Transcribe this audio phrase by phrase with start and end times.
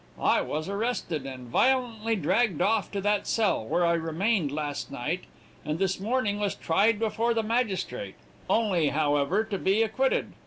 [0.19, 5.25] I was arrested, and violently dragged off to that cell, where I remained last night,
[5.63, 8.15] and this morning was tried before the magistrate,
[8.49, 10.33] only, however, to be acquitted.